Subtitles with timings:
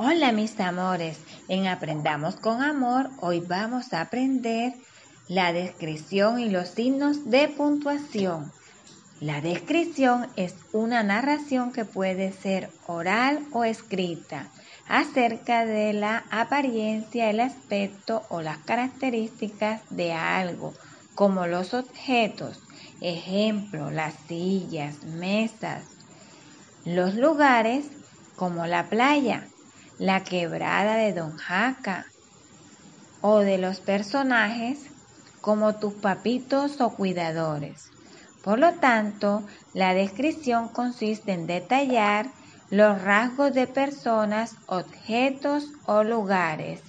[0.00, 1.18] Hola mis amores,
[1.48, 4.74] en Aprendamos con Amor hoy vamos a aprender
[5.26, 8.52] la descripción y los signos de puntuación.
[9.18, 14.46] La descripción es una narración que puede ser oral o escrita
[14.86, 20.74] acerca de la apariencia, el aspecto o las características de algo,
[21.16, 22.60] como los objetos,
[23.00, 25.82] ejemplo, las sillas, mesas,
[26.84, 27.86] los lugares,
[28.36, 29.48] como la playa
[29.98, 32.06] la quebrada de Don Jaca
[33.20, 34.86] o de los personajes
[35.40, 37.90] como tus papitos o cuidadores.
[38.42, 39.42] Por lo tanto,
[39.74, 42.26] la descripción consiste en detallar
[42.70, 46.80] los rasgos de personas, objetos o lugares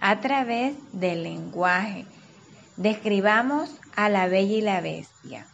[0.00, 2.06] a través del lenguaje.
[2.76, 5.46] Describamos a la bella y la bestia.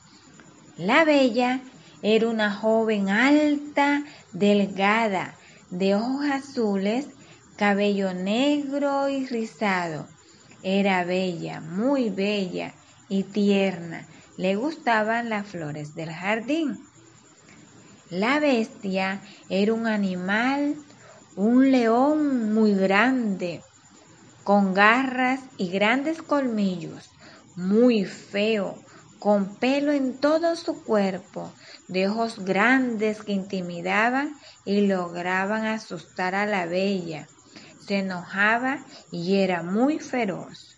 [0.77, 1.61] La bella
[2.03, 4.03] era una joven alta,
[4.33, 5.35] delgada,
[5.79, 7.07] de ojos azules,
[7.57, 10.07] cabello negro y rizado.
[10.63, 12.73] Era bella, muy bella
[13.09, 14.07] y tierna.
[14.37, 16.79] Le gustaban las flores del jardín.
[18.09, 20.77] La bestia era un animal,
[21.35, 23.61] un león muy grande,
[24.45, 27.11] con garras y grandes colmillos,
[27.57, 28.79] muy feo,
[29.25, 31.51] con pelo en todo su cuerpo,
[31.89, 34.37] de ojos grandes que intimidaban
[34.67, 37.27] y lograban asustar a la bella.
[37.87, 40.77] Se enojaba y era muy feroz.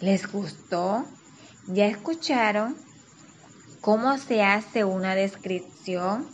[0.00, 1.04] ¿Les gustó?
[1.66, 2.74] ¿Ya escucharon
[3.82, 6.26] cómo se hace una descripción?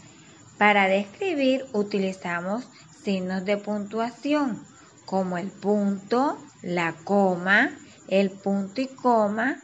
[0.56, 2.68] Para describir utilizamos
[3.02, 4.64] signos de puntuación
[5.04, 9.60] como el punto, la coma, el punto y coma,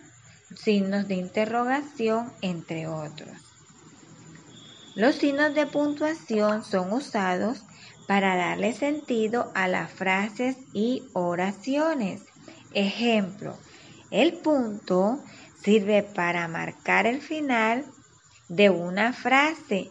[0.56, 3.30] signos de interrogación, entre otros.
[4.94, 7.62] Los signos de puntuación son usados
[8.06, 12.22] para darle sentido a las frases y oraciones.
[12.72, 13.56] Ejemplo,
[14.10, 15.22] el punto
[15.62, 17.84] sirve para marcar el final
[18.48, 19.90] de una frase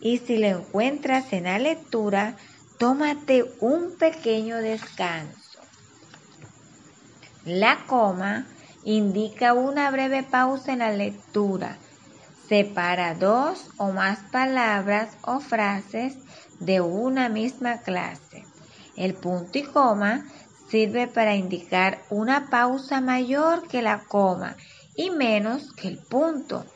[0.00, 2.36] y si lo encuentras en la lectura,
[2.78, 5.60] tómate un pequeño descanso.
[7.44, 8.46] La coma
[8.84, 11.78] indica una breve pausa en la lectura
[12.50, 16.16] Separa dos o más palabras o frases
[16.58, 18.44] de una misma clase.
[18.96, 20.26] El punto y coma
[20.68, 24.56] sirve para indicar una pausa mayor que la coma
[24.96, 26.66] y menos que el punto.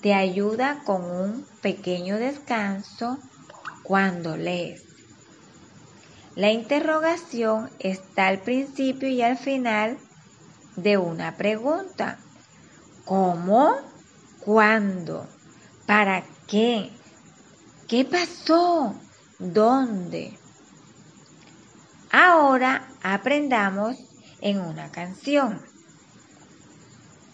[0.00, 3.18] Te ayuda con un pequeño descanso
[3.82, 4.84] cuando lees.
[6.34, 9.98] La interrogación está al principio y al final
[10.82, 12.18] de una pregunta.
[13.04, 13.76] ¿Cómo?
[14.40, 15.26] ¿Cuándo?
[15.86, 16.90] ¿Para qué?
[17.88, 18.94] ¿Qué pasó?
[19.38, 20.38] ¿Dónde?
[22.12, 23.96] Ahora aprendamos
[24.40, 25.60] en una canción.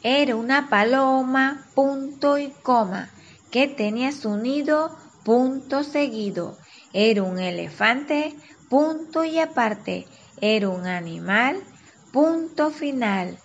[0.03, 3.11] Era una paloma, punto y coma,
[3.51, 6.59] que tenía su nido, punto seguido.
[6.93, 8.37] Era un elefante,
[8.69, 10.07] punto y aparte.
[10.41, 11.63] Era un animal,
[12.17, 13.37] punto final.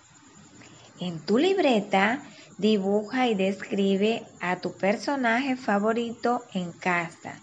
[0.98, 2.22] En tu libreta
[2.56, 7.38] Dibuja y describe a tu personaje favorito en casa.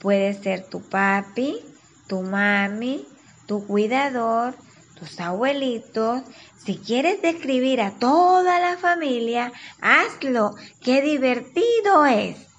[0.00, 1.60] Puede ser tu papi,
[2.08, 3.06] tu mami,
[3.46, 4.56] tu cuidador,
[4.98, 6.22] tus abuelitos.
[6.64, 10.56] Si quieres describir a toda la familia, hazlo.
[10.80, 12.51] ¡Qué divertido es!